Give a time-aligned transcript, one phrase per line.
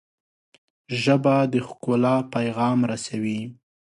[1.01, 3.39] ژبه د ښکلا پیغام رسوي